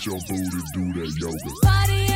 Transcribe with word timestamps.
let 0.00 0.06
your 0.06 0.20
booty 0.28 0.62
do 0.72 0.92
that 0.94 1.12
yoga. 1.20 1.50
Party 1.62 2.09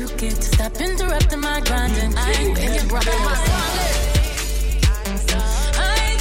you 0.00 0.08
get 0.16 0.34
to 0.34 0.42
stop 0.42 0.80
interrupting 0.80 1.40
my 1.40 1.60
grinding. 1.60 2.16
I 2.16 2.32
ain't 2.32 2.56
thinking 2.56 2.90
about 2.90 3.04
my 3.04 3.36
ain't 5.92 6.20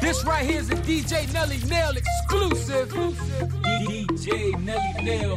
this 0.00 0.24
right 0.24 0.46
here 0.48 0.60
is 0.60 0.70
a 0.70 0.76
DJ 0.76 1.32
Nelly 1.32 1.58
Nell 1.68 1.96
exclusive. 1.96 2.90
DJ 3.88 4.56
Nelly 4.64 5.02
Nell. 5.02 5.35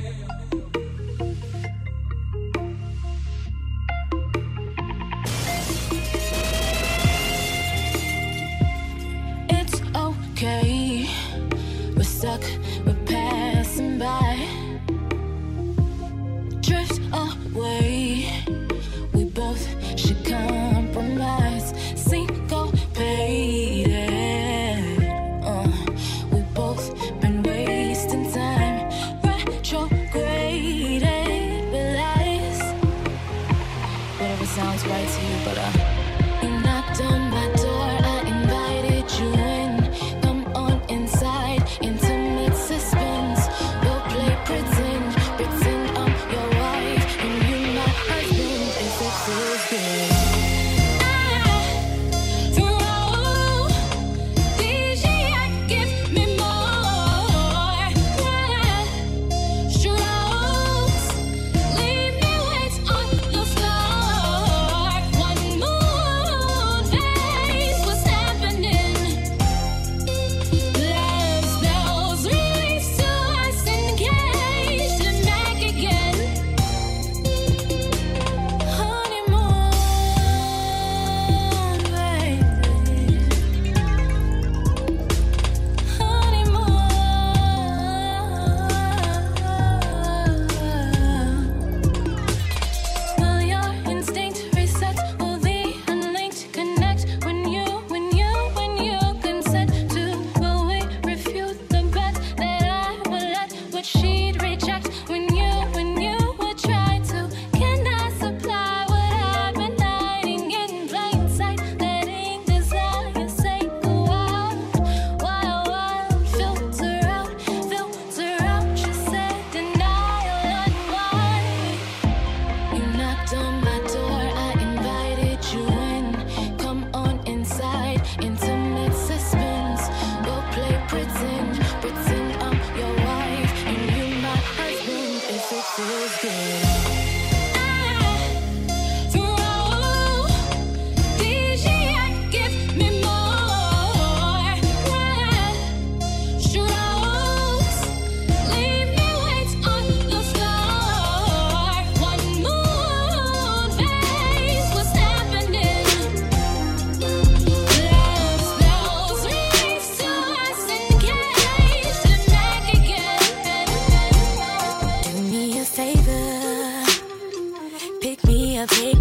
a 168.59 168.67
it. 168.67 168.98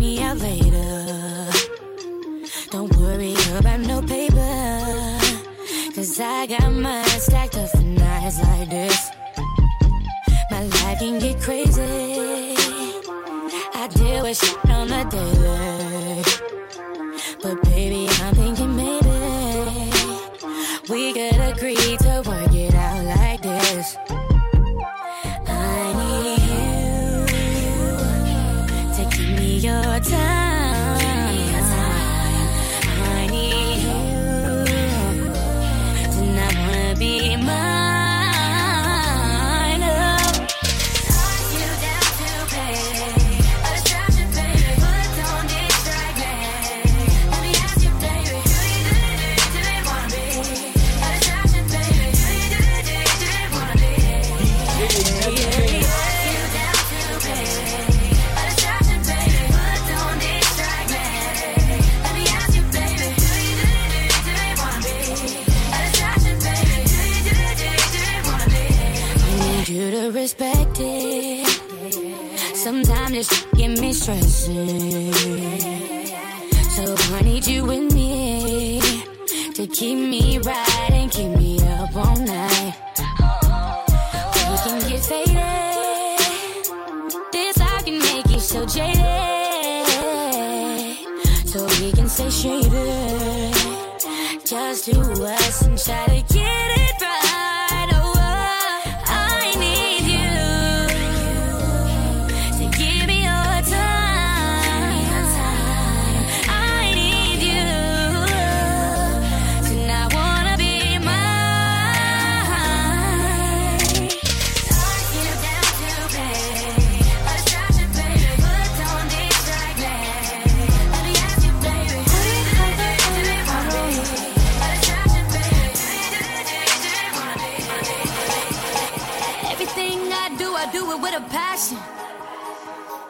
Just 94.45 94.87
do 94.87 95.01
us 95.01 95.63
and 95.63 95.79
try 95.79 96.07
to 96.07 96.35
get. 96.35 96.48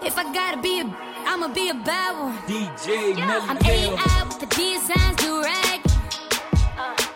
If 0.08 0.16
I 0.16 0.25
gotta 0.32 0.60
be 0.60 0.80
a, 0.80 0.84
I'ma 1.26 1.48
be 1.54 1.68
a 1.68 1.75
bad 1.75 2.18
one. 2.18 2.38
DJ 2.48 3.14
Nelly 3.14 3.46
I'm 3.46 3.58
Nell. 3.62 3.94
A 3.94 4.08
out 4.10 4.26
with 4.26 4.40
the 4.40 4.48
designs 4.56 5.22
rag. 5.22 5.78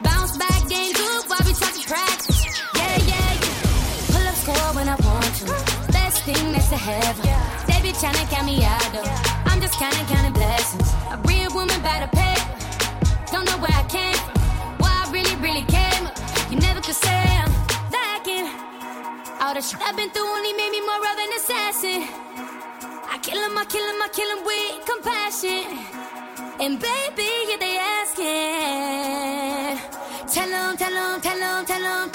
Bounce 0.03 0.37
back, 0.37 0.69
game 0.69 0.93
good 0.93 1.25
while 1.27 1.43
we 1.43 1.55
talking 1.55 1.83
practice. 1.83 2.45
Yeah, 2.77 2.99
yeah, 3.09 3.33
yeah. 3.43 4.13
Pull 4.13 4.27
up 4.29 4.37
score 4.37 4.71
when 4.77 4.89
I 4.89 4.97
want 5.03 5.33
to. 5.41 5.47
Best 5.91 6.23
thing 6.23 6.53
that's 6.53 6.69
to 6.69 6.77
heaven. 6.77 7.25
They 7.67 7.81
be 7.83 7.91
tryna 7.99 8.29
count 8.31 8.47
me 8.47 8.63
out 8.63 8.87
though. 8.93 9.51
I'm 9.51 9.61
just 9.61 9.75
counting, 9.81 10.07
counting 10.07 10.35
blessings. 10.35 10.93
A 11.11 11.17
real 11.27 11.51
woman 11.55 11.81
by 11.83 11.99
the 12.05 12.11
paper. 12.15 12.53
Don't 13.33 13.47
know 13.47 13.59
where 13.59 13.75
I 13.75 13.83
came 13.89 14.15
from. 14.15 14.39
Where 14.79 14.95
I 14.95 15.11
really, 15.11 15.35
really 15.43 15.65
came 15.65 16.07
up. 16.07 16.15
You 16.53 16.59
never 16.61 16.81
could 16.81 16.95
say 16.95 17.19
I'm 17.43 17.51
lacking. 17.91 18.47
All 19.41 19.55
the 19.55 19.63
shit 19.63 19.81
I've 19.83 19.97
been 19.97 20.11
through 20.11 20.29
only 20.29 20.53
made 20.53 20.71
me 20.71 20.82
I 23.63 23.65
kill 23.65 23.81
him, 23.81 24.03
I 24.03 24.09
kill 24.09 24.29
him, 24.29 24.39
him 24.39 24.45
with 24.45 24.85
compassion. 24.91 25.79
And 26.59 26.81
baby, 26.81 27.31
yeah, 27.49 27.59
they 27.61 27.79
asking. 27.79 28.27
Tell 30.27 30.51
them, 30.51 30.77
tell 30.77 30.93
them, 30.93 31.21
tell 31.21 31.39
them, 31.39 31.65
tell 31.65 31.81
them. 31.81 32.12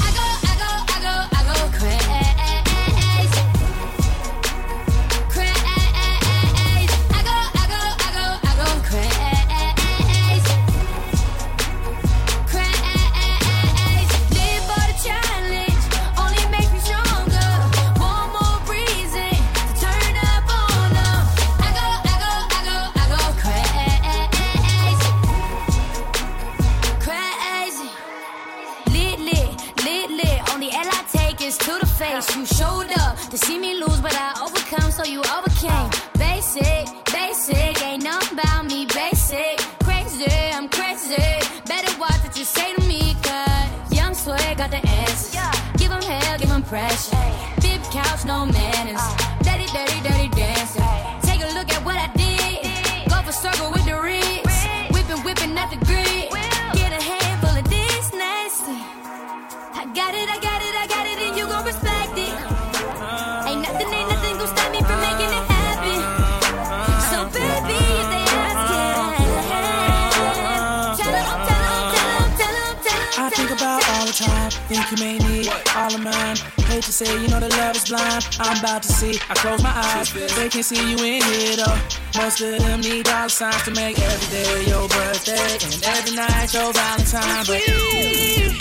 Think 74.68 74.92
you 74.92 74.98
may 74.98 75.18
need 75.20 75.48
all 75.76 75.96
of 75.96 76.04
mine. 76.04 76.36
Hate 76.68 76.84
to 76.84 76.92
say, 76.92 77.10
you 77.22 77.30
know 77.30 77.40
the 77.40 77.48
love 77.56 77.78
is 77.78 77.88
blind. 77.88 78.28
I'm 78.40 78.60
about 78.60 78.84
to 78.84 78.92
see. 78.92 79.18
I 79.30 79.34
close 79.36 79.64
my 79.64 79.72
eyes. 79.72 80.12
They 80.36 80.50
can 80.50 80.62
see 80.62 80.92
you 80.92 80.98
in 80.98 81.24
here 81.24 81.56
though. 81.56 81.80
Most 82.18 82.42
of 82.42 82.60
them 82.60 82.82
need 82.82 83.06
dollar 83.06 83.30
signs 83.30 83.64
to 83.64 83.72
make 83.72 83.98
every 83.98 84.28
day 84.28 84.70
your 84.70 84.90
birthday 84.90 85.58
and 85.64 85.84
every 85.86 86.16
night 86.16 86.54
your 86.54 86.74
Valentine. 86.74 87.46
But 87.48 88.57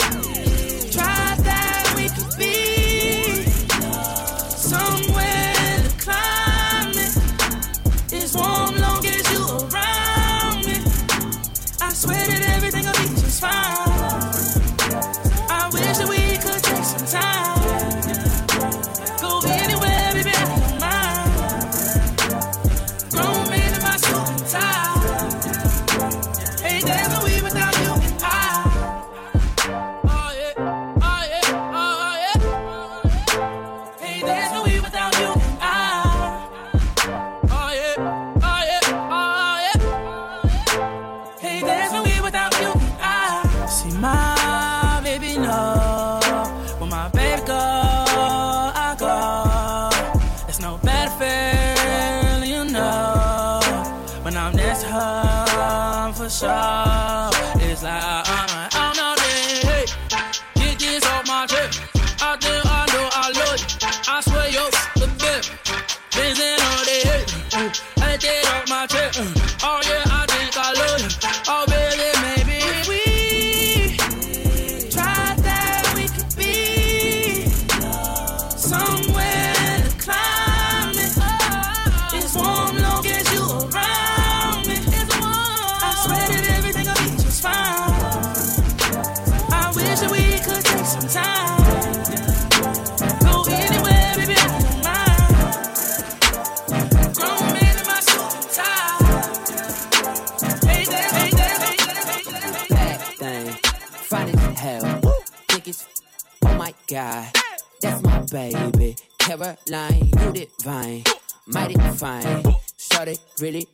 baby. 109.37 109.55
Caroline, 109.67 110.11
you 110.19 110.31
divine, 110.33 111.03
mighty 111.47 111.75
fine. 111.97 112.43
Started 112.77 113.19
really, 113.39 113.67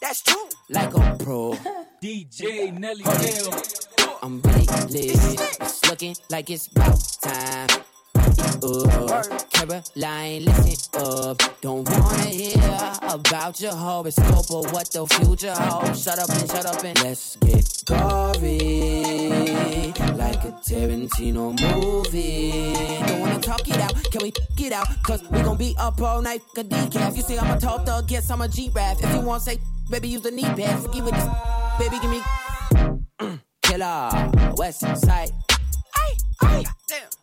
that's 0.00 0.22
true. 0.22 0.48
Like 0.70 0.94
a 0.94 1.16
pro, 1.22 1.52
DJ 2.02 2.76
Nelly 2.78 3.02
Nell. 3.04 3.62
I'm 4.22 4.40
really 4.42 4.66
lit. 4.90 5.40
It's 5.60 5.86
looking 5.88 6.16
like 6.30 6.50
it's 6.50 6.66
about 6.68 6.98
time. 7.22 7.68
Uh, 8.60 9.22
Caroline, 9.52 10.44
listen 10.44 11.00
up. 11.00 11.40
Don't 11.60 11.88
wanna 11.88 12.24
hear 12.24 12.92
about 13.02 13.60
your 13.60 13.72
horoscope 13.74 14.50
or 14.50 14.62
what 14.72 14.90
the 14.90 15.06
future 15.06 15.54
holds. 15.54 16.02
Shut 16.02 16.18
up 16.18 16.28
and 16.30 16.50
shut 16.50 16.66
up 16.66 16.84
and 16.84 16.98
let's 17.02 17.36
get 17.36 17.82
gory. 17.86 19.87
Like 20.28 20.44
a 20.44 20.52
Tarantino 20.52 21.58
movie. 21.58 22.74
Don't 23.06 23.20
wanna 23.20 23.40
talk 23.40 23.66
it 23.66 23.78
out. 23.78 23.94
Can 24.12 24.20
we 24.22 24.32
get 24.56 24.72
out? 24.72 24.86
Cause 25.02 25.22
we 25.30 25.40
gon' 25.40 25.56
be 25.56 25.74
up 25.78 26.02
all 26.02 26.20
night. 26.20 26.42
A 26.58 26.62
decaf. 26.62 27.16
You 27.16 27.22
say 27.22 27.38
I'm 27.38 27.56
a 27.56 27.58
tall 27.58 27.78
thug, 27.78 28.08
guess 28.08 28.30
I'm 28.30 28.42
a 28.42 28.48
G-Rap. 28.48 28.98
If 29.00 29.10
you 29.14 29.20
want 29.22 29.42
say, 29.42 29.56
baby, 29.90 30.08
use 30.08 30.20
the 30.20 30.30
knee 30.30 30.42
pad. 30.42 30.82
Forgive 30.82 31.06
with 31.06 31.14
this. 31.14 31.28
Baby, 31.78 31.96
give 32.02 32.10
me. 32.10 33.38
Killer, 33.62 34.52
West 34.58 34.80
Side. 34.98 35.30
Ay, 36.42 36.64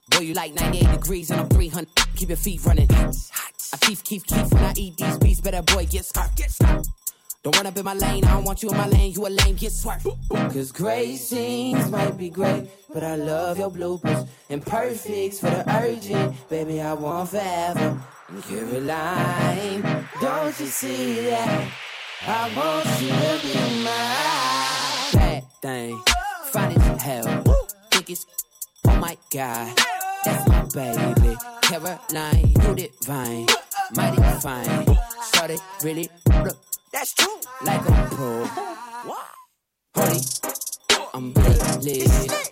Boy, 0.09 0.19
you 0.21 0.33
like 0.33 0.55
98 0.55 0.91
degrees 0.91 1.29
and 1.29 1.41
I'm 1.41 1.49
300. 1.49 1.87
Keep 2.15 2.29
your 2.29 2.37
feet 2.37 2.65
running. 2.65 2.89
Hot. 2.89 3.53
I 3.71 3.77
keep, 3.85 4.03
keep, 4.03 4.25
keep 4.25 4.51
when 4.51 4.63
I 4.63 4.73
eat 4.77 4.97
these 4.97 5.17
beats. 5.19 5.41
Better 5.41 5.61
boy, 5.61 5.85
get 5.85 6.05
stopped, 6.05 6.37
get 6.37 6.49
stopped. 6.49 6.87
Don't 7.45 7.55
run 7.57 7.67
up 7.67 7.77
in 7.77 7.85
my 7.85 7.93
lane, 7.93 8.25
I 8.25 8.33
don't 8.33 8.43
want 8.43 8.63
you 8.63 8.71
in 8.71 8.75
my 8.75 8.87
lane, 8.87 9.11
you 9.11 9.27
a 9.27 9.29
lame, 9.29 9.55
get 9.55 9.71
swerved. 9.71 10.07
Cause 10.31 10.71
great 10.71 11.17
scenes 11.17 11.91
might 11.91 12.17
be 12.17 12.31
great, 12.31 12.67
but 12.91 13.03
I 13.03 13.17
love 13.17 13.59
your 13.59 13.69
bloopers. 13.69 14.27
And 14.49 14.65
perfects 14.65 15.41
for 15.41 15.51
the 15.51 15.63
urgent, 15.77 16.49
baby, 16.49 16.81
I 16.81 16.93
want 16.93 17.29
forever. 17.29 18.01
Caroline, 18.49 20.07
don't 20.19 20.59
you 20.59 20.65
see 20.65 21.21
that? 21.29 21.71
I 22.25 22.51
want 22.57 22.87
you 22.99 23.09
to 23.09 23.39
be 23.43 23.83
mine. 23.83 25.43
Thing, 25.61 26.01
fine 26.45 26.71
as 26.71 27.01
hell. 27.03 27.43
Think 27.91 28.09
it's, 28.09 28.25
oh 28.87 28.95
my 28.95 29.15
god, 29.31 29.77
that's 30.23 30.47
my 30.49 30.63
baby. 30.73 31.37
Caroline, 31.61 32.53
you 32.63 32.73
divine, 32.73 33.45
mighty 33.95 34.39
fine. 34.41 34.97
Started 35.21 35.59
really, 35.83 36.09
that's 36.95 37.13
true. 37.13 37.39
Like 37.61 37.81
a 37.81 38.07
pro. 38.09 38.45
Honey, 39.95 40.21
I'm 41.13 41.33
really 41.33 42.01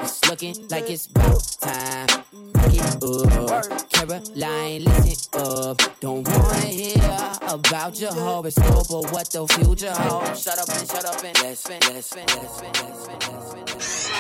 It's 0.02 0.30
looking 0.30 0.68
like 0.70 0.90
it's 0.90 1.08
about 1.08 1.58
time. 1.62 2.08
Get 2.70 3.04
up, 3.04 3.90
Caroline, 3.90 4.84
listen 4.84 5.42
up. 5.42 5.82
Don't 6.02 6.28
wanna 6.28 6.60
hear 6.66 7.32
about 7.48 8.00
your 8.00 8.14
horoscope 8.14 8.92
or 8.92 9.04
what 9.14 9.30
the 9.32 9.48
future 9.48 9.94
holds. 9.94 10.44
Shut 10.44 10.60
up 10.60 10.70
and 10.78 10.88
shut 10.90 11.06
up 11.06 11.24
and 11.24 11.38
let's 11.42 11.64
spin, 11.64 11.80
let's 11.88 12.10
spin, 12.10 12.26
let's 12.28 12.52
spin, 12.52 12.72
let's 12.76 13.00
spin, 13.00 13.20
let's 13.24 13.44
spin, 13.46 13.66
let's 13.66 13.86
spin. 13.86 14.14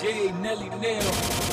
DJ 0.00 0.40
Nelly 0.40 0.68
Nell. 0.80 1.49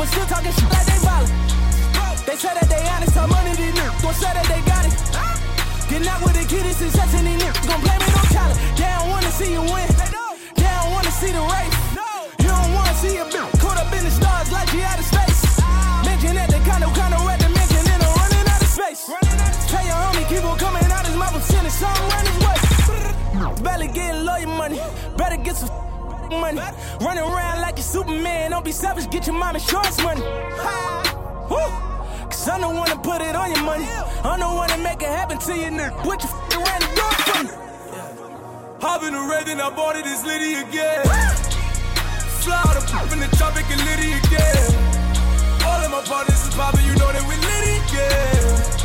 But 0.00 0.08
still 0.08 0.24
talking 0.24 0.52
shit 0.56 0.70
like 0.72 0.86
they 0.88 0.96
violent. 1.04 1.28
They 2.24 2.36
say 2.40 2.56
that 2.56 2.68
they 2.72 2.80
honest, 2.88 3.12
how 3.12 3.28
money 3.28 3.52
these 3.52 3.76
niggas 3.76 4.00
gon' 4.00 4.16
say 4.16 4.32
that 4.32 4.48
they 4.48 4.60
got 4.64 4.88
it. 4.88 4.96
Getting 5.92 6.08
out 6.08 6.24
with 6.24 6.40
the 6.40 6.44
kid 6.48 6.64
is 6.64 6.80
success 6.80 7.12
and 7.20 7.28
these 7.28 7.36
niggas 7.36 7.68
gon' 7.68 7.84
blame 7.84 8.00
it 8.00 8.16
on 8.16 8.26
talent. 8.32 8.56
They 8.80 8.88
don't 8.96 9.12
wanna 9.12 9.28
see 9.28 9.52
you 9.52 9.60
win. 9.60 9.84
They 10.56 10.72
don't 10.72 10.90
wanna 10.96 11.12
see 11.20 11.32
the 11.36 11.44
race. 11.44 11.76
You 12.40 12.48
don't 12.48 12.72
wanna 12.72 12.96
see 12.96 13.20
a 13.20 13.28
bitch 13.28 13.60
caught 13.60 13.76
up 13.76 13.92
in 13.92 14.02
the 14.08 14.12
stars 14.16 14.48
like 14.48 14.72
you 14.72 14.80
out 14.88 14.96
of 14.96 15.04
space. 15.04 15.40
Mention 16.08 16.32
that 16.32 16.48
they 16.48 16.62
kinda 16.64 16.88
kinda 16.96 17.20
red 17.20 17.38
dimension 17.44 17.84
and 17.92 18.00
I'm 18.00 18.14
running 18.24 18.46
out 18.48 18.62
of 18.64 18.72
space. 18.72 19.04
Tell 19.68 19.84
your 19.84 20.00
homie 20.00 20.24
keep 20.32 20.44
on 20.48 20.56
coming 20.56 20.88
out 20.88 21.04
his 21.04 21.16
mouth 21.20 21.36
and 21.36 21.44
sending 21.44 21.76
something 21.76 22.08
run 22.08 22.24
his 22.24 22.38
way. 22.40 22.56
Better 23.60 23.88
get 23.92 24.16
lawyer 24.24 24.48
money. 24.48 24.59
Better 26.30 26.40
money. 26.40 26.60
Running 27.00 27.24
around 27.24 27.60
like 27.60 27.78
a 27.78 27.82
Superman. 27.82 28.52
Don't 28.52 28.64
be 28.64 28.72
selfish. 28.72 29.08
Get 29.08 29.26
your 29.26 29.36
mom 29.36 29.56
insurance 29.56 30.00
money. 30.02 30.22
Woo. 31.50 31.58
Cause 32.30 32.48
I'm 32.48 32.60
the 32.60 32.68
one 32.68 32.88
to 32.88 32.98
put 32.98 33.20
it 33.20 33.34
on 33.34 33.50
your 33.50 33.64
money. 33.64 33.86
I'm 34.22 34.38
the 34.38 34.46
one 34.46 34.68
to 34.68 34.78
make 34.78 35.02
it 35.02 35.08
happen 35.08 35.38
to 35.38 35.56
you, 35.56 35.70
nigga. 35.70 36.06
What 36.06 36.22
you 36.22 36.28
f***ing 36.28 36.62
ran 36.62 36.80
the 36.80 36.86
door 36.94 37.12
for 37.26 37.42
me? 37.42 37.50
Hop 38.80 39.02
in 39.02 39.12
the 39.12 39.20
red, 39.20 39.46
then 39.46 39.60
I 39.60 39.70
bought 39.70 39.96
it, 39.96 40.06
it's 40.06 40.24
Liddy 40.24 40.54
again. 40.54 41.04
Fly 42.40 42.62
the 42.74 42.86
pop 42.86 43.12
in 43.12 43.18
the 43.18 43.28
tropic 43.36 43.66
and 43.68 43.80
Liddy 43.84 44.12
again. 44.12 44.74
All 45.66 45.82
of 45.82 45.90
my 45.90 46.02
partners 46.06 46.46
is 46.46 46.54
poppin', 46.54 46.84
you 46.84 46.94
know 46.94 47.10
that 47.12 47.26
we 47.26 47.34
Liddy 47.34 47.76
again. 47.84 48.79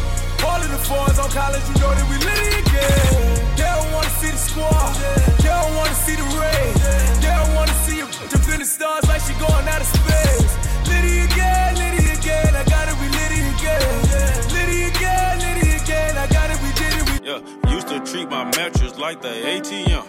The 0.75 0.82
fours 0.84 1.20
on 1.20 1.30
college, 1.32 1.64
you 1.70 1.75
know 1.80 1.94
that 1.94 2.06
we 2.10 2.18
Liddy 2.20 2.60
again. 2.60 3.56
They 3.56 3.64
don't 3.64 3.92
wanna 3.94 4.10
see 4.20 4.31
the 4.31 4.38
squad, 4.38 4.94
they 5.40 5.48
don't 5.48 5.75
wanna 5.75 5.96
see 5.96 6.16
the 6.16 6.27
rain. 6.36 6.74
They 7.22 7.31
don't 7.31 7.55
wanna 7.55 7.74
see 7.86 7.98
you 7.98 8.08
the 8.66 8.66
stars 8.66 9.08
like 9.08 9.22
she 9.22 9.34
going 9.34 9.68
out 9.68 9.81
of 9.81 9.88
space. 9.88 10.53
Again, 10.86 11.75
again, 12.12 12.55
I 12.55 12.64
got 12.66 12.90
it, 12.90 12.96
we 13.00 13.08
Liddy 13.08 13.42
again. 13.55 14.03
Again, 14.90 15.79
again, 15.79 16.18
I 16.18 16.27
got 16.27 16.50
it, 16.50 16.60
we 16.62 16.72
did 16.74 16.94
it, 17.00 17.24
Yeah, 17.24 17.72
used 17.72 17.88
to 17.90 18.00
treat 18.00 18.29
my 18.29 18.44
mattress 18.44 18.98
like 18.98 19.22
the 19.22 19.29
ATM. 19.29 20.03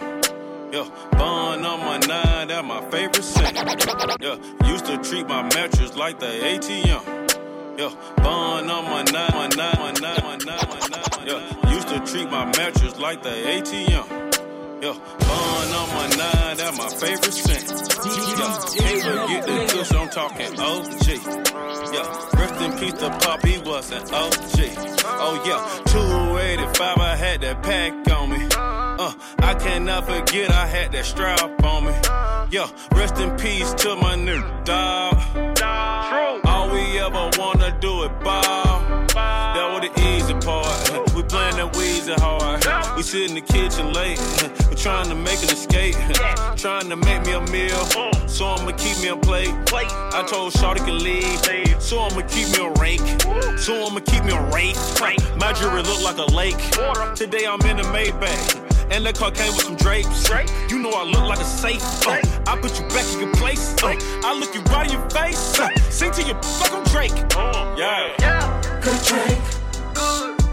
Yeah, 0.73 0.89
bun 1.11 1.65
on 1.65 1.79
my 1.79 1.97
nine, 1.99 2.47
that 2.49 2.65
my 2.65 2.81
favorite 2.89 3.23
scent. 3.23 3.55
Yeah, 4.19 4.37
used 4.67 4.85
to 4.85 4.97
treat 4.97 5.27
my 5.27 5.43
mattress 5.43 5.95
like 5.95 6.19
the 6.19 6.27
ATM. 6.27 7.36
Yeah, 7.77 7.93
bun 8.15 8.71
on 8.71 8.85
my 8.85 9.03
nine, 9.03 9.29
my 9.33 9.47
nine, 9.49 9.75
my 9.77 9.91
nine, 10.01 10.19
my 10.23 10.37
nine, 10.37 10.67
my 10.67 10.87
nine. 10.89 11.27
Yeah, 11.27 11.71
used 11.71 11.87
to 11.89 11.99
treat 12.11 12.27
my 12.31 12.45
mattress 12.45 12.97
like 12.97 13.21
the 13.21 13.29
ATM. 13.29 14.81
Yeah, 14.81 14.93
bun 15.19 15.73
on 15.79 15.89
my 15.89 16.07
nine, 16.17 16.57
that 16.57 16.73
my 16.75 16.89
favorite 16.89 17.31
scent. 17.31 17.69
Yeah, 18.39 18.57
can't 18.79 19.03
forget 19.03 19.45
the 19.45 19.73
kush, 19.77 19.91
I'm 19.93 20.09
talking 20.09 20.59
OG. 20.59 21.05
Yeah, 21.93 22.39
rest 22.39 22.61
in 22.61 22.71
peace 22.79 22.93
to 22.93 23.11
Pop, 23.21 23.45
he 23.45 23.59
was 23.59 23.91
an 23.91 24.01
OG. 24.11 24.57
Oh 25.19 25.43
yeah, 25.45 25.83
285, 25.91 26.97
I 26.97 27.15
had 27.15 27.41
that 27.41 27.61
pack 27.61 28.11
on 28.11 28.31
me. 28.31 28.47
Uh, 28.57 29.13
I 29.37 29.53
cannot 29.53 30.07
forget 30.07 30.49
I 30.49 30.65
had 30.65 30.93
that 30.93 31.05
strap 31.05 31.63
on 31.63 31.85
me. 31.85 31.91
Yeah, 32.49 32.71
rest 32.93 33.19
in 33.19 33.37
peace 33.37 33.71
to 33.75 33.95
my 33.97 34.15
new 34.15 34.41
dog. 34.63 35.46
We 37.07 37.13
wanna 37.39 37.71
do 37.79 38.03
is 38.03 38.09
ball. 38.21 38.43
That 39.13 39.71
was 39.71 39.87
the 39.87 39.91
easy 40.09 40.33
part. 40.33 40.67
We 41.15 41.23
playing 41.23 41.55
that 41.55 41.71
Weezy 41.73 42.19
hard. 42.19 42.65
We 42.97 43.01
sit 43.01 43.29
in 43.29 43.35
the 43.35 43.41
kitchen 43.41 43.93
late. 43.93 44.19
We 44.69 44.75
trying 44.75 45.07
to 45.07 45.15
make 45.15 45.41
an 45.41 45.49
escape. 45.49 45.95
Trying 46.57 46.89
to 46.89 46.97
make 46.97 47.25
me 47.25 47.31
a 47.31 47.41
meal. 47.49 47.79
Mm. 47.95 48.29
So 48.29 48.47
I'ma 48.47 48.71
keep 48.71 48.99
me 48.99 49.07
a 49.07 49.15
plate. 49.15 49.53
I 49.71 50.25
told 50.27 50.51
Shawty 50.53 50.83
can 50.83 51.01
leave. 51.01 51.81
So 51.81 52.01
I'ma 52.01 52.21
keep 52.27 52.49
me 52.51 52.65
a 52.65 52.71
rake. 52.71 53.07
So 53.57 53.87
I'ma 53.87 54.01
keep 54.01 54.25
me 54.25 54.33
a 54.33 54.41
rake. 54.51 54.75
My 55.37 55.53
jewelry 55.53 55.83
look 55.83 56.01
like 56.03 56.17
a 56.17 56.29
lake. 56.35 56.59
Today 57.15 57.47
I'm 57.47 57.61
in 57.61 57.79
a 57.79 57.83
Maybach. 57.83 58.66
And 58.89 59.05
the 59.05 59.13
car 59.13 59.31
came 59.31 59.53
with 59.53 59.65
some 59.65 59.75
drapes. 59.75 60.29
You 60.69 60.79
know 60.79 60.91
I 60.91 61.03
look 61.03 61.23
like 61.27 61.39
a 61.39 61.43
safe. 61.43 61.83
Uh, 62.07 62.21
I 62.47 62.57
put 62.57 62.79
you 62.79 62.87
back 62.87 63.05
in 63.13 63.19
your 63.19 63.33
place. 63.35 63.75
Uh, 63.83 63.95
I 64.23 64.33
look 64.39 64.55
you 64.55 64.61
right 64.73 64.87
in 64.87 64.99
your 64.99 65.09
face. 65.09 65.59
Uh, 65.59 65.69
sing 65.89 66.11
to 66.11 66.23
your 66.23 66.41
fucking 66.41 66.77
I'm 66.77 66.83
Drake. 66.85 67.11
Yeah. 67.77 68.61
Good 68.81 69.03
drink, 69.03 69.39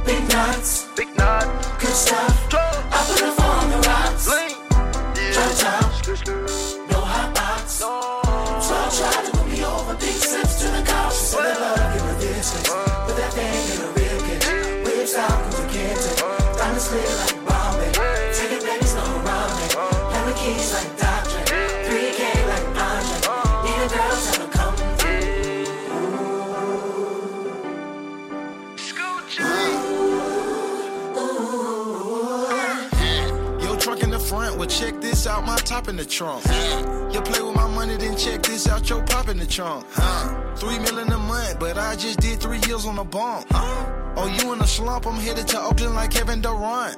big 0.04 0.28
nuts, 0.28 0.88
Big 0.96 1.16
nut, 1.16 1.46
good 1.78 1.94
stuff. 1.94 2.52
I 2.52 3.04
put 3.06 3.22
it 3.22 3.40
on 3.40 3.70
the 3.70 3.78
rocks. 3.88 4.26
Drop 5.34 5.52
top, 5.62 6.90
no 6.90 7.00
hot 7.00 7.34
box. 7.34 7.72
So 7.72 7.88
I 7.88 8.88
tried 8.90 9.24
to 9.26 9.30
put 9.36 9.46
me 9.48 9.64
over, 9.64 9.94
big 9.94 10.14
sips 10.14 10.60
to 10.62 10.68
the 10.68 10.82
couch. 10.82 11.14
She 11.14 11.24
said 11.26 11.56
I 11.56 11.74
love 11.76 11.94
you 11.96 12.02
with 12.08 12.20
distance, 12.20 12.68
but 12.68 13.14
that 13.16 13.32
thing 13.32 13.54
in 13.74 13.80
a 13.80 13.90
real 13.92 14.20
kitchen. 14.26 14.84
Whips 14.84 15.14
out 15.14 15.30
cause 15.30 15.60
we 15.60 15.72
can't 15.72 16.00
take. 16.00 16.58
Diamonds 16.58 16.88
clear 16.88 17.16
like 17.18 17.33
in 35.88 35.96
the 35.96 36.04
trunk. 36.04 36.44
You 37.12 37.20
play 37.20 37.42
with 37.42 37.56
my 37.56 37.66
money, 37.66 37.96
then 37.96 38.16
check 38.16 38.42
this 38.42 38.68
out, 38.68 38.88
your 38.88 39.02
pop 39.02 39.28
in 39.28 39.38
the 39.38 39.46
trunk. 39.46 39.84
Huh? 39.90 40.54
Three 40.54 40.78
million 40.78 41.12
a 41.12 41.18
month, 41.18 41.58
but 41.58 41.76
I 41.76 41.96
just 41.96 42.20
did 42.20 42.40
three 42.40 42.60
years 42.68 42.86
on 42.86 42.94
the 42.94 43.04
bump. 43.04 43.46
Oh, 43.50 44.38
you 44.38 44.52
in 44.52 44.60
a 44.60 44.66
slump, 44.66 45.06
I'm 45.06 45.16
headed 45.16 45.48
to 45.48 45.60
Oakland 45.60 45.96
like 45.96 46.12
Kevin 46.12 46.40
Durant. 46.40 46.96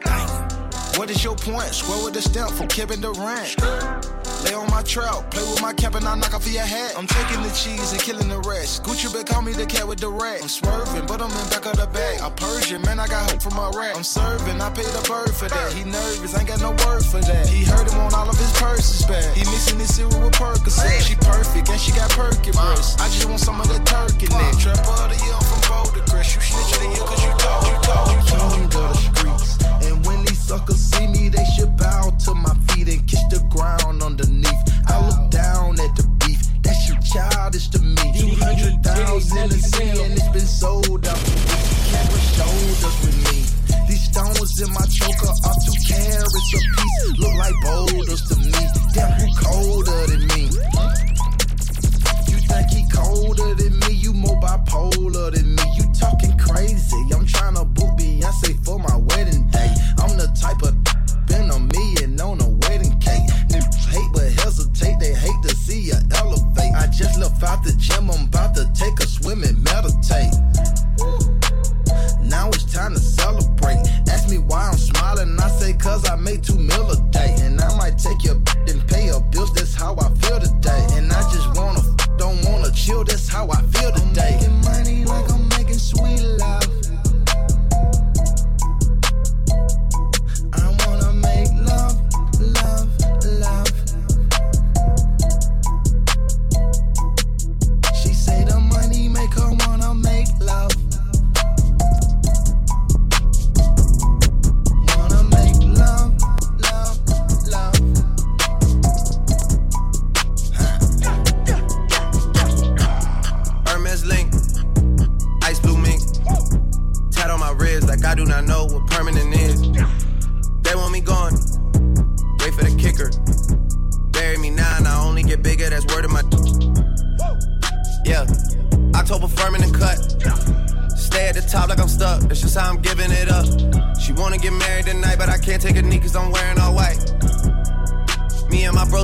What 0.99 1.11
is 1.11 1.25
your 1.25 1.37
point? 1.37 1.73
Square 1.75 2.05
with 2.05 2.15
the 2.15 2.23
stamp 2.23 2.51
from 2.53 2.69
Kevin 2.69 3.01
Durant. 3.01 3.57
Lay 4.47 4.55
on 4.55 4.71
my 4.71 4.83
trout, 4.83 5.29
play 5.33 5.43
with 5.43 5.61
my 5.61 5.73
cap 5.73 5.97
and 5.97 6.07
I 6.07 6.15
knock 6.15 6.33
off 6.33 6.47
your 6.47 6.63
hat. 6.63 6.95
I'm 6.97 7.07
taking 7.07 7.43
the 7.43 7.51
cheese 7.51 7.91
and 7.91 8.01
killing 8.01 8.29
the 8.29 8.39
rest. 8.47 8.85
Gucci 8.85 9.13
bet 9.13 9.27
call 9.27 9.43
me 9.43 9.53
the 9.53 9.67
cat 9.67 9.89
with 9.89 9.99
the 9.99 10.09
rat. 10.09 10.39
I'm 10.41 10.49
swerving, 10.49 11.07
but 11.07 11.21
I'm 11.21 11.35
in 11.35 11.47
back 11.51 11.67
of 11.67 11.75
the 11.75 11.89
bag. 11.91 12.21
I 12.23 12.31
Persian, 12.31 12.81
man, 12.83 13.01
I 13.01 13.09
got 13.09 13.29
hope 13.29 13.43
from 13.43 13.57
my 13.57 13.71
rat. 13.75 13.97
I'm 13.97 14.05
serving, 14.05 14.61
I 14.61 14.71
paid 14.71 14.87
a 14.87 15.03
bird 15.03 15.35
for 15.35 15.49
that. 15.51 15.73
He 15.73 15.83
nervous, 15.83 16.39
ain't 16.39 16.47
got 16.47 16.61
no 16.61 16.71
word 16.87 17.03
for 17.03 17.19
that. 17.19 17.49
He 17.49 17.65
heard 17.65 17.91
him 17.91 17.99
on 17.99 18.15
all 18.15 18.31
of 18.31 18.39
his 18.39 18.53
purses 18.55 19.03
back. 19.07 19.35
He 19.35 19.43
mixing 19.51 19.81
his 19.83 19.91
cereal 19.97 20.23
with 20.23 20.39
Percocet. 20.39 21.03
She 21.03 21.17
perfect 21.17 21.67
and 21.67 21.81
she 21.81 21.91
got 21.91 22.11
perky 22.15 22.53
breasts. 22.55 22.95
I 23.03 23.11
just 23.11 23.27
want 23.27 23.41
some 23.41 23.61
of 23.61 23.67
that 23.67 23.83
turkey 23.83 24.31
neck. 24.31 24.63
Trap 24.63 24.79
of 24.79 25.11
the 25.11 25.19
year, 25.27 25.35
I'm 25.35 25.43
from 25.43 25.63
Boulder 25.67 26.07
Crest. 26.07 26.39
You 26.39 26.43
snitch 26.47 26.71
of 26.71 26.79
the 26.87 26.89
year 26.95 27.03
cause 27.03 27.23
you 27.27 27.35
talk, 27.43 27.63
you 27.67 27.79
talk, 27.83 28.07
you 28.15 28.23
talk, 28.31 28.51
you 28.63 28.67
the 28.71 28.95
streets. 28.95 29.51
And 29.91 30.07
when 30.07 30.23
these 30.23 30.39
suckers 30.39 30.79
see 30.79 31.07
me, 31.11 31.35
they 31.35 31.45
should 31.59 31.75
bow 31.77 32.15
to 32.31 32.35
my 32.35 32.55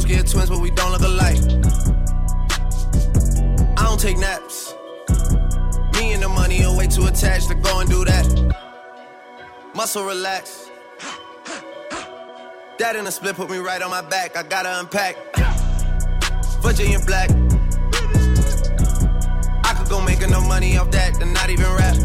And 0.03 0.11
get 0.11 0.27
twins, 0.27 0.51
but 0.51 0.61
we 0.61 0.71
don't 0.71 0.91
look 0.91 1.03
alike. 1.03 1.39
I 3.79 3.85
don't 3.85 4.01
take 4.01 4.19
naps. 4.19 4.75
Me 5.95 6.13
and 6.13 6.23
the 6.23 6.29
money 6.29 6.65
are 6.65 6.77
way 6.77 6.89
too 6.89 7.07
attached 7.07 7.49
to 7.49 7.55
go 7.55 7.81
and 7.81 7.89
do 7.89 8.05
that. 8.05 8.27
Muscle 9.75 10.05
relax. 10.05 10.71
That 12.79 12.97
in 12.97 13.07
a 13.07 13.13
split 13.13 13.37
put 13.37 13.49
me 13.49 13.59
right 13.59 13.81
on 13.81 13.91
my 13.91 14.01
back. 14.01 14.37
I 14.37 14.43
gotta 14.43 14.81
unpack. 14.81 15.17
Virginia 16.63 16.99
black. 17.07 17.31
I 19.65 19.75
could 19.79 19.89
go 19.89 20.01
make 20.05 20.23
enough 20.23 20.49
money 20.49 20.77
off 20.79 20.91
that 20.91 21.23
and 21.23 21.33
not 21.33 21.49
even 21.49 21.67
rap. 21.67 21.97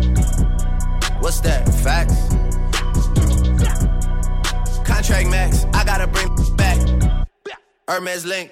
What's 1.19 1.39
that? 1.41 1.67
Facts. 1.83 2.15
Contract 4.85 5.29
max. 5.29 5.65
I 5.73 5.83
gotta 5.83 6.05
bring 6.05 6.55
back. 6.55 6.77
Hermes 7.89 8.25
link. 8.25 8.51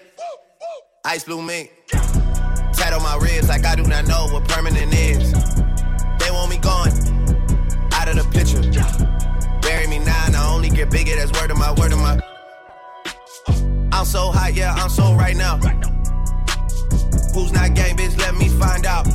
Ice 1.04 1.26
blue 1.26 1.42
mink. 1.42 1.70
Tat 1.92 2.94
on 2.94 3.04
my 3.04 3.18
ribs 3.22 3.50
like 3.50 3.66
I 3.66 3.76
do 3.76 3.84
not 3.84 4.08
know 4.08 4.28
what 4.32 4.48
permanent 4.48 4.94
is. 4.94 5.34
They 6.20 6.32
want 6.32 6.50
me 6.50 6.58
gone, 6.58 6.88
out 7.92 8.08
of 8.08 8.16
the 8.16 8.26
picture. 8.32 8.62
Bury 9.60 9.88
me 9.88 10.00
now, 10.00 10.26
and 10.28 10.38
I 10.38 10.54
only 10.54 10.70
get 10.70 10.90
bigger. 10.90 11.18
That's 11.18 11.38
word 11.38 11.52
of 11.52 11.58
my 11.58 11.74
word 11.74 11.92
of 11.92 12.00
my. 12.00 12.18
I'm 13.92 14.06
so 14.06 14.32
hot, 14.32 14.54
yeah, 14.54 14.74
I'm 14.74 14.90
so 14.90 15.14
right 15.16 15.36
now. 15.36 15.58
Who's 17.34 17.52
not 17.52 17.74
gang, 17.74 17.98
bitch? 17.98 18.18
Let 18.18 18.36
me 18.36 18.48
find 18.48 18.86
out. 18.86 19.06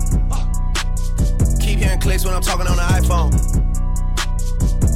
Keep 1.62 1.78
hearing 1.78 1.98
clicks 1.98 2.26
when 2.26 2.34
I'm 2.34 2.42
talking 2.42 2.66
on 2.66 2.76
the 2.76 2.82
iPhone. 2.82 3.32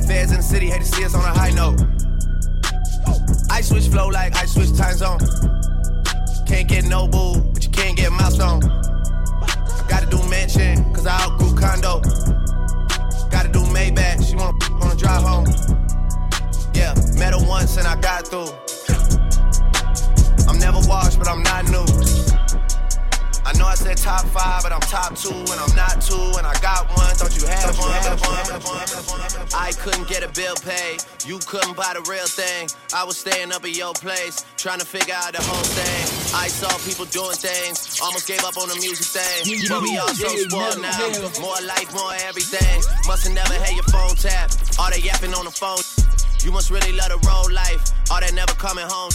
Feds 0.06 0.32
in 0.32 0.36
the 0.36 0.42
city 0.42 0.68
hate 0.68 0.82
to 0.82 0.86
see 0.86 1.02
us 1.02 1.14
on 1.14 1.24
a 1.24 1.32
high 1.32 1.50
note. 1.50 1.93
I 3.54 3.60
switch 3.60 3.86
flow 3.86 4.08
like 4.08 4.34
I 4.34 4.46
switch 4.46 4.76
time 4.76 4.96
zone. 4.96 5.20
Can't 6.44 6.68
get 6.68 6.86
no 6.86 7.06
boo, 7.06 7.40
but 7.52 7.62
you 7.62 7.70
can't 7.70 7.96
get 7.96 8.10
milestone. 8.10 8.58
Gotta 9.88 10.06
do 10.10 10.18
mansion, 10.28 10.92
cause 10.92 11.06
I 11.06 11.14
outgrew 11.22 11.54
condo. 11.54 12.00
Gotta 13.30 13.50
do 13.52 13.60
Maybach, 13.70 14.28
she 14.28 14.34
wanna 14.34 14.58
on 14.82 14.88
the 14.90 14.96
drive 14.98 15.22
home. 15.22 15.46
Yeah, 16.74 16.94
met 17.16 17.32
her 17.32 17.46
once 17.46 17.76
and 17.76 17.86
I 17.86 17.94
got 18.00 18.26
through. 18.26 18.50
I'm 20.48 20.58
never 20.58 20.80
washed, 20.88 21.20
but 21.20 21.28
I'm 21.28 21.44
not 21.44 21.64
new. 21.70 21.86
I 23.46 23.52
know 23.58 23.66
I 23.66 23.74
said 23.74 23.96
top 23.98 24.24
five, 24.32 24.62
but 24.62 24.72
I'm 24.72 24.80
top 24.80 25.14
two, 25.16 25.28
and 25.28 25.60
I'm 25.60 25.76
not 25.76 26.00
two, 26.00 26.32
and 26.38 26.46
I 26.46 26.54
got 26.60 26.88
one. 26.96 27.12
Don't 27.16 27.36
you 27.36 27.46
have, 27.46 27.76
one. 27.78 27.92
I 29.54 29.72
couldn't 29.72 30.08
get 30.08 30.24
a 30.24 30.28
bill 30.28 30.54
paid. 30.56 31.04
You 31.26 31.38
couldn't 31.44 31.76
buy 31.76 31.92
the 31.92 32.00
real 32.08 32.24
thing. 32.26 32.68
I 32.94 33.04
was 33.04 33.18
staying 33.18 33.52
up 33.52 33.64
at 33.64 33.76
your 33.76 33.92
place, 33.92 34.44
trying 34.56 34.80
to 34.80 34.86
figure 34.86 35.14
out 35.14 35.32
the 35.32 35.42
whole 35.42 35.62
thing. 35.76 36.34
I 36.34 36.48
saw 36.48 36.72
people 36.88 37.04
doing 37.06 37.36
things, 37.36 38.00
almost 38.00 38.26
gave 38.26 38.42
up 38.44 38.56
on 38.56 38.68
the 38.68 38.76
music 38.80 39.06
thing. 39.12 39.60
But 39.68 39.82
we 39.82 39.98
all 39.98 40.08
so 40.08 40.28
spoiled 40.48 40.80
now. 40.80 40.96
More 41.40 41.60
life, 41.68 41.92
more 41.92 42.14
everything. 42.24 42.80
Must 43.06 43.28
have 43.28 43.34
never 43.34 43.54
had 43.54 43.74
your 43.76 43.84
phone 43.92 44.16
tapped. 44.16 44.78
All 44.78 44.90
they 44.90 45.00
yapping 45.00 45.34
on 45.34 45.44
the 45.44 45.52
phone. 45.52 45.84
You 46.40 46.52
must 46.52 46.70
really 46.70 46.92
love 46.92 47.08
the 47.08 47.20
road 47.28 47.52
life. 47.52 47.92
All 48.10 48.20
that 48.20 48.32
never 48.32 48.52
coming 48.54 48.84
home. 48.88 49.12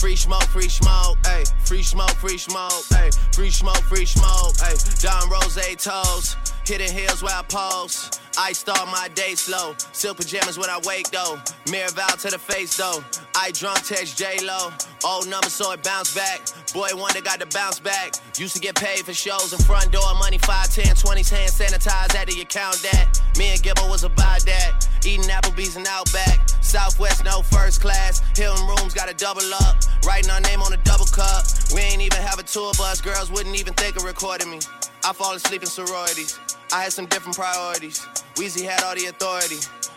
Free 0.00 0.16
smoke, 0.16 0.44
free 0.44 0.70
smoke, 0.70 1.18
ayy. 1.24 1.44
Free 1.66 1.82
smoke, 1.82 2.16
free 2.16 2.38
smoke, 2.38 2.72
ayy. 2.96 3.14
Free 3.34 3.50
smoke, 3.50 3.82
free 3.84 4.06
smoke, 4.06 4.56
ayy. 4.64 5.02
Don 5.02 5.28
Rose 5.28 5.76
toes, 5.76 6.36
hitting 6.70 6.92
hills 6.96 7.20
where 7.20 7.34
I 7.34 7.42
pose. 7.42 8.20
I 8.38 8.52
start 8.52 8.86
my 8.86 9.08
day 9.16 9.34
slow. 9.34 9.74
Silk 9.90 10.18
pajamas 10.18 10.56
when 10.56 10.70
I 10.70 10.78
wake 10.86 11.10
though. 11.10 11.36
Mirror 11.68 11.90
vow 11.90 12.14
to 12.22 12.30
the 12.30 12.38
face 12.38 12.76
though. 12.76 13.02
I 13.34 13.50
drunk 13.50 13.82
text 13.82 14.16
J 14.16 14.38
Lo. 14.46 14.70
Old 15.04 15.26
number 15.26 15.50
so 15.50 15.72
it 15.72 15.82
bounce 15.82 16.14
back. 16.14 16.38
Boy 16.72 16.88
wonder 16.94 17.20
got 17.22 17.40
to 17.40 17.46
bounce 17.46 17.80
back. 17.80 18.14
Used 18.38 18.54
to 18.54 18.60
get 18.60 18.76
paid 18.76 19.00
for 19.00 19.12
shows 19.12 19.52
and 19.52 19.64
front 19.64 19.90
door 19.90 20.14
money 20.20 20.38
5, 20.38 20.70
10, 20.70 20.94
20s 20.94 21.30
hand 21.30 21.50
sanitized 21.50 22.14
at 22.14 22.28
the 22.28 22.40
account 22.40 22.76
that. 22.82 23.20
Me 23.36 23.50
and 23.50 23.60
Gibbo 23.60 23.90
was 23.90 24.04
about 24.04 24.42
that. 24.46 24.86
Eating 25.04 25.26
Applebee's 25.26 25.74
and 25.74 25.86
Outback. 25.88 26.48
Southwest 26.62 27.24
no 27.24 27.42
first 27.42 27.80
class. 27.80 28.22
Hilton 28.38 28.64
rooms 28.68 28.94
got 28.94 29.08
to 29.08 29.14
double 29.14 29.42
up. 29.66 29.76
Writing 30.06 30.30
our 30.30 30.40
name 30.42 30.62
on 30.62 30.72
a 30.72 30.78
double 30.84 31.06
cup. 31.06 31.42
We 31.74 31.80
ain't 31.80 32.00
even 32.00 32.22
have 32.22 32.38
a 32.38 32.44
tour 32.44 32.72
bus. 32.78 33.00
Girls 33.00 33.28
wouldn't 33.28 33.58
even 33.58 33.74
think 33.74 33.96
of 33.96 34.04
recording 34.04 34.52
me. 34.52 34.60
I 35.02 35.12
fall 35.14 35.32
asleep 35.32 35.62
in 35.62 35.68
sororities. 35.68 36.38
I 36.72 36.82
had 36.82 36.92
some 36.92 37.06
different 37.06 37.36
priorities. 37.36 38.06
Weezy 38.34 38.68
had 38.68 38.82
all 38.82 38.94
the 38.94 39.06
authority. 39.06 39.56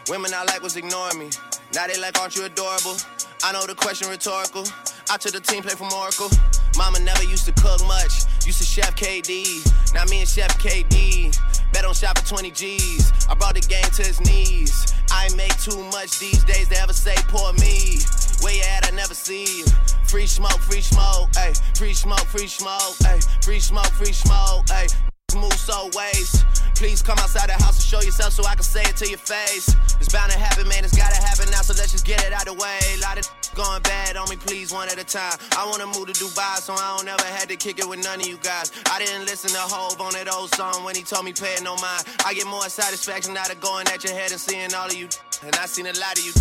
Women 0.09 0.31
I 0.33 0.43
like 0.45 0.61
was 0.61 0.77
ignoring 0.77 1.19
me. 1.19 1.29
Now 1.73 1.87
they 1.87 1.99
like, 1.99 2.19
aren't 2.19 2.35
you 2.35 2.45
adorable? 2.45 2.95
I 3.43 3.51
know 3.51 3.65
the 3.67 3.75
question 3.75 4.07
rhetorical. 4.07 4.63
I 5.09 5.17
took 5.17 5.33
the 5.33 5.41
team 5.41 5.61
play 5.63 5.75
from 5.75 5.91
Oracle. 5.91 6.29
Mama 6.77 6.99
never 6.99 7.23
used 7.23 7.45
to 7.45 7.51
cook 7.51 7.85
much. 7.85 8.23
Used 8.45 8.59
to 8.59 8.65
chef 8.65 8.95
KD. 8.95 9.93
Now 9.93 10.05
me 10.05 10.19
and 10.19 10.29
chef 10.29 10.57
KD. 10.57 11.35
Bet 11.73 11.83
on 11.83 11.93
shop 11.93 12.17
for 12.19 12.35
20 12.35 12.51
G's. 12.51 13.11
I 13.27 13.35
brought 13.35 13.55
the 13.55 13.61
game 13.61 13.83
to 13.83 14.03
his 14.03 14.21
knees. 14.21 14.93
I 15.11 15.27
make 15.35 15.55
too 15.59 15.83
much 15.91 16.19
these 16.19 16.43
days 16.45 16.69
to 16.69 16.79
ever 16.79 16.93
say 16.93 17.15
poor 17.27 17.51
me. 17.53 17.99
Where 18.43 18.53
you 18.53 18.62
at? 18.75 18.86
I 18.86 18.93
never 18.93 19.13
see 19.13 19.60
you. 19.60 19.65
Free 20.03 20.27
smoke, 20.27 20.60
free 20.60 20.82
smoke, 20.82 21.32
ayy. 21.39 21.56
Free 21.77 21.93
smoke, 21.93 22.27
free 22.27 22.47
smoke, 22.47 22.99
ayy. 23.08 23.23
Free 23.43 23.60
smoke, 23.60 23.91
free 23.95 24.12
smoke, 24.12 24.65
ayy. 24.67 24.93
Move 25.34 25.53
so 25.53 25.89
ways. 25.95 26.43
Please 26.75 27.01
come 27.01 27.17
outside 27.19 27.47
the 27.47 27.53
house 27.53 27.79
and 27.79 27.88
show 27.88 28.01
yourself 28.06 28.34
so 28.34 28.45
I 28.45 28.56
can 28.56 28.63
say 28.63 28.82
it 28.82 28.97
to 28.97 29.08
your 29.08 29.17
face. 29.17 29.73
It's 29.97 30.12
bound 30.12 30.32
to 30.32 30.38
happen, 30.38 30.67
man. 30.67 30.84
It's 30.84 30.95
gotta 30.95 31.15
happen 31.15 31.49
now, 31.51 31.62
so 31.62 31.73
let's 31.79 31.93
just 31.93 32.06
get 32.06 32.21
it 32.25 32.34
out 32.34 32.45
the 32.45 32.53
way. 32.53 32.79
lot 33.01 33.17
of 33.17 33.25
going 33.56 33.82
bad 33.84 34.17
on 34.17 34.29
me, 34.29 34.36
please, 34.36 34.73
one 34.73 34.89
at 34.89 34.99
a 34.99 35.06
time. 35.06 35.39
I 35.58 35.65
wanna 35.65 35.88
move 35.88 36.12
to 36.12 36.13
Dubai, 36.13 36.58
so 36.60 36.73
I 36.73 36.97
don't 36.97 37.08
ever 37.08 37.29
had 37.32 37.47
to 37.47 37.56
kick 37.56 37.79
it 37.79 37.88
with 37.88 38.03
none 38.03 38.19
of 38.19 38.27
you 38.27 38.38
guys. 38.43 38.71
I 38.91 38.99
didn't 38.99 39.25
listen 39.25 39.51
to 39.51 39.63
Hove 39.71 40.01
on 40.01 40.13
that 40.13 40.27
old 40.27 40.53
song 40.53 40.84
when 40.84 40.95
he 40.95 41.03
told 41.03 41.23
me 41.23 41.32
pay 41.32 41.53
it 41.56 41.63
no 41.63 41.77
mind. 41.77 42.03
I 42.25 42.34
get 42.34 42.45
more 42.45 42.67
satisfaction 42.67 43.38
out 43.38 43.49
of 43.49 43.62
going 43.62 43.88
at 43.88 44.03
your 44.03 44.13
head 44.13 44.32
and 44.32 44.39
seeing 44.39 44.73
all 44.73 44.88
of 44.88 44.93
you. 44.93 45.08
And 45.43 45.53
I 45.58 45.65
seen 45.65 45.88
a 45.88 45.91
lot 45.99 46.17
of 46.17 46.23
you. 46.25 46.32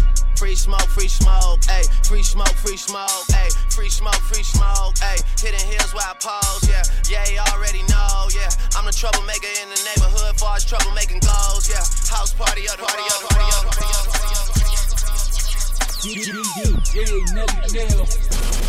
Free 0.43 0.57
smoke, 0.57 0.89
free 0.89 1.07
smoke, 1.07 1.61
ayy. 1.71 1.87
Free 2.05 2.25
smoke, 2.25 2.57
free 2.59 2.77
smoke, 2.77 3.07
ayy. 3.31 3.55
Free 3.73 3.89
smoke, 3.89 4.21
free 4.27 4.43
smoke, 4.43 4.97
ayy. 4.97 5.23
Hitting 5.41 5.69
hills 5.71 5.95
where 5.95 6.03
I 6.03 6.15
pose, 6.19 6.69
yeah. 6.69 6.83
Yeah, 7.09 7.25
you 7.31 7.39
already 7.55 7.83
know, 7.85 8.27
yeah. 8.35 8.51
I'm 8.75 8.85
the 8.85 8.91
troublemaker 8.91 9.47
in 9.63 9.69
the 9.71 9.79
neighborhood, 9.87 10.37
far 10.41 10.57
as 10.57 10.65
troublemaking 10.67 11.23
goes, 11.23 11.71
yeah. 11.71 11.87
House 12.11 12.35
party 12.35 12.67
of 12.67 12.77
the 12.77 12.83
party 12.83 13.05
of 13.07 13.23
the 13.23 13.29
party 13.31 13.55
of 13.55 13.63
the 13.63 13.71
party 13.71 13.95
of 13.95 14.03
the 14.03 14.59
party 14.59 14.75
of 14.75 14.91
the 16.03 16.11
DJ 16.11 17.23
Nelly 17.39 17.71
Nell. 17.87 18.62